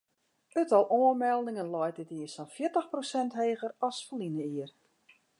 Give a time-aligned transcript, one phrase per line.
[0.61, 4.71] It tal oanmeldingen leit dit jier sa'n fjirtich prosint heger as ferline jier.